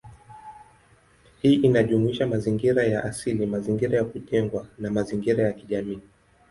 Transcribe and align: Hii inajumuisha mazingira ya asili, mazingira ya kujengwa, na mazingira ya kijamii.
Hii 1.41 1.53
inajumuisha 1.53 2.27
mazingira 2.27 2.83
ya 2.83 3.03
asili, 3.03 3.45
mazingira 3.45 3.97
ya 3.97 4.05
kujengwa, 4.05 4.67
na 4.77 4.91
mazingira 4.91 5.43
ya 5.43 5.53
kijamii. 5.53 5.99